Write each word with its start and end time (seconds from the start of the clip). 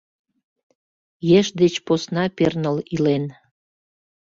Еш 1.37 1.47
деч 1.61 1.73
посна 1.85 2.25
перныл 2.37 2.77
илен 2.93 3.25